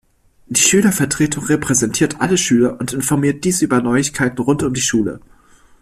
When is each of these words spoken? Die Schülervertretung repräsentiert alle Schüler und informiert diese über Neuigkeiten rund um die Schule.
Die 0.47 0.59
Schülervertretung 0.61 1.43
repräsentiert 1.45 2.21
alle 2.21 2.35
Schüler 2.35 2.79
und 2.79 2.91
informiert 2.91 3.43
diese 3.45 3.65
über 3.65 3.83
Neuigkeiten 3.83 4.41
rund 4.41 4.63
um 4.63 4.73
die 4.73 4.81
Schule. 4.81 5.21